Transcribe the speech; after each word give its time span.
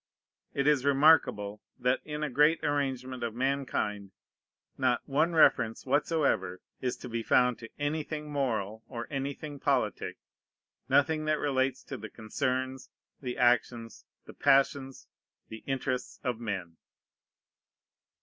It 0.55 0.65
is 0.65 0.83
remarkable, 0.83 1.61
that, 1.77 2.01
in 2.03 2.23
a 2.23 2.29
great 2.31 2.63
arrangement 2.63 3.21
of 3.21 3.35
mankind, 3.35 4.09
not 4.75 5.07
one 5.07 5.33
reference 5.33 5.85
whatsoever 5.85 6.59
is 6.81 6.97
to 6.97 7.07
be 7.07 7.21
found 7.21 7.59
to 7.59 7.69
anything 7.77 8.27
moral 8.31 8.83
or 8.87 9.05
anything 9.11 9.59
politic, 9.59 10.17
nothing 10.89 11.25
that 11.25 11.37
relates 11.37 11.83
to 11.83 11.97
the 11.97 12.09
concerns, 12.09 12.89
the 13.21 13.37
actions, 13.37 14.03
the 14.25 14.33
passions, 14.33 15.05
the 15.49 15.63
interests 15.67 16.19
of 16.23 16.39
men. 16.39 16.77